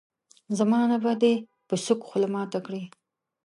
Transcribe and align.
زمانه 0.57 0.97
به 1.03 1.13
دي 1.21 1.33
په 1.67 1.75
سوک 1.85 1.99
خوله 2.07 2.27
ماته 2.35 2.59
کړي. 2.65 2.83